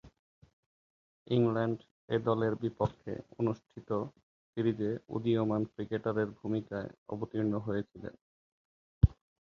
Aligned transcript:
England 1.27 1.79
এ-দলের 2.09 2.53
বিপক্ষে 2.55 3.13
অনুষ্ঠিত 3.39 3.89
সিরিজে 4.47 4.91
উদীয়মান 5.09 5.61
ক্রিকেটারের 5.73 6.29
ভূমিকায় 6.39 6.89
অবতীর্ণ 7.09 7.53
হয়েছিলেন। 7.59 8.13